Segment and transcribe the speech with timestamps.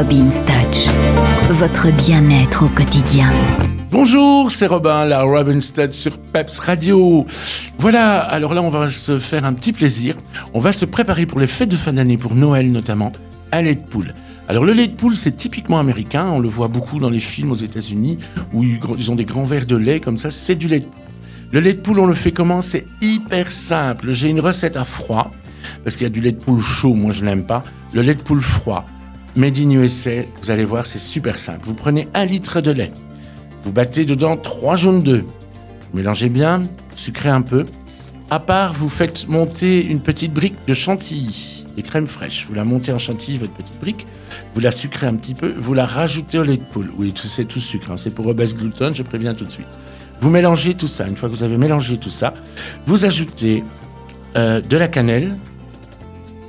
[0.00, 0.88] Robin's Touch,
[1.50, 3.30] votre bien-être au quotidien.
[3.90, 7.26] Bonjour, c'est Robin, la Robin's Touch sur Peps Radio.
[7.76, 10.14] Voilà, alors là, on va se faire un petit plaisir.
[10.54, 13.12] On va se préparer pour les fêtes de fin d'année, pour Noël notamment,
[13.52, 14.14] un lait de poule.
[14.48, 16.28] Alors le lait de poule, c'est typiquement américain.
[16.32, 18.16] On le voit beaucoup dans les films aux États-Unis
[18.54, 20.30] où ils ont des grands verres de lait comme ça.
[20.30, 21.04] C'est du lait de poule.
[21.52, 22.62] Le lait de poule, on le fait comment?
[22.62, 24.12] C'est hyper simple.
[24.12, 25.30] J'ai une recette à froid
[25.84, 26.94] parce qu'il y a du lait de poule chaud.
[26.94, 27.62] Moi, je n'aime pas.
[27.92, 28.86] Le lait de poule froid,
[29.36, 30.22] made in USA.
[30.42, 31.60] Vous allez voir, c'est super simple.
[31.64, 32.92] Vous prenez un litre de lait.
[33.62, 35.24] Vous battez dedans trois jaunes d'œufs.
[35.92, 36.62] Mélangez bien,
[36.94, 37.66] sucrez un peu.
[38.30, 42.46] À part, vous faites monter une petite brique de chantilly, des crèmes fraîches.
[42.48, 44.06] Vous la montez en chantilly, votre petite brique.
[44.54, 45.52] Vous la sucrez un petit peu.
[45.58, 46.92] Vous la rajoutez au lait de poule.
[46.96, 47.90] Oui, c'est tout sucre.
[47.90, 47.96] Hein.
[47.96, 49.66] C'est pour obèse gluten, je préviens tout de suite.
[50.20, 51.08] Vous mélangez tout ça.
[51.08, 52.34] Une fois que vous avez mélangé tout ça,
[52.86, 53.64] vous ajoutez
[54.36, 55.36] euh, de la cannelle,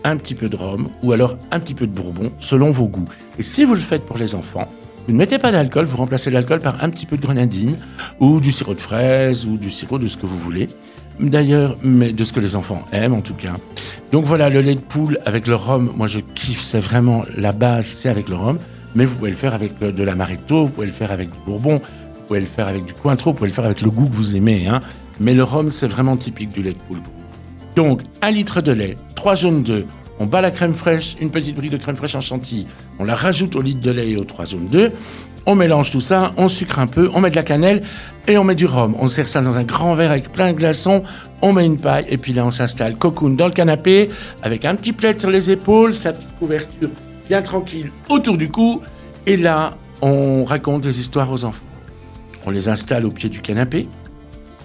[0.03, 3.09] un petit peu de rhum ou alors un petit peu de bourbon selon vos goûts.
[3.39, 4.67] Et si vous le faites pour les enfants,
[5.07, 7.75] vous ne mettez pas d'alcool, vous remplacez l'alcool par un petit peu de grenadine
[8.19, 10.69] ou du sirop de fraise ou du sirop de ce que vous voulez.
[11.19, 13.53] D'ailleurs, mais de ce que les enfants aiment en tout cas.
[14.11, 17.51] Donc voilà, le lait de poule avec le rhum, moi je kiffe, c'est vraiment la
[17.51, 18.57] base, c'est avec le rhum.
[18.95, 21.37] Mais vous pouvez le faire avec euh, de l'amaretto, vous pouvez le faire avec du
[21.45, 24.05] bourbon, vous pouvez le faire avec du cointreau, vous pouvez le faire avec le goût
[24.05, 24.67] que vous aimez.
[24.67, 24.81] Hein.
[25.19, 27.01] Mais le rhum, c'est vraiment typique du lait de poule.
[27.75, 29.85] Donc, un litre de lait, trois jaunes d'œufs,
[30.17, 32.65] on bat la crème fraîche, une petite brique de crème fraîche en chantilly,
[32.97, 34.91] on la rajoute au litre de lait et aux trois jaunes d'œufs,
[35.45, 37.83] on mélange tout ça, on sucre un peu, on met de la cannelle
[38.27, 38.95] et on met du rhum.
[38.97, 41.03] On sert ça dans un grand verre avec plein de glaçons,
[41.43, 44.09] on met une paille et puis là on s'installe cocoon dans le canapé
[44.41, 46.89] avec un petit plaid sur les épaules, sa petite couverture
[47.29, 48.81] bien tranquille autour du cou.
[49.27, 51.61] Et là on raconte des histoires aux enfants.
[52.47, 53.87] On les installe au pied du canapé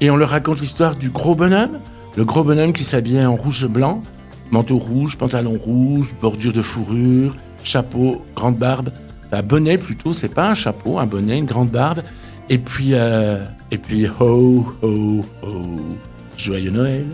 [0.00, 1.78] et on leur raconte l'histoire du gros bonhomme,
[2.16, 4.00] le gros bonhomme qui s'habillait en rouge blanc,
[4.50, 8.90] manteau rouge, pantalon rouge, bordure de fourrure, chapeau, grande barbe
[9.42, 12.02] bonnet plutôt, c'est pas un chapeau, un bonnet, une grande barbe.
[12.48, 15.62] Et puis, euh, et puis, ho, ho, ho,
[16.36, 17.06] joyeux Noël.